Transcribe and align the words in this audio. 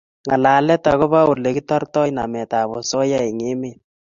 Ngalalet 0.25 0.83
agobo 0.91 1.19
Ole 1.31 1.49
kitortoi 1.55 2.11
nametab 2.13 2.69
osoya 2.79 3.19
eng 3.27 3.41
emet 3.51 3.77